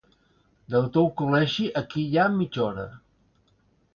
[0.75, 2.87] Del teu col·legi aquí hi ha mitja hora.